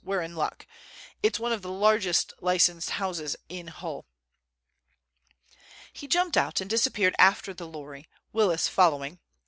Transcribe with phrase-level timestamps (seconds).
[0.03, 0.65] "We're in luck.
[1.21, 4.07] It's one of the largest licensed houses in Hull."
[5.93, 9.19] He jumped out and disappeared after the lorry, Willis following.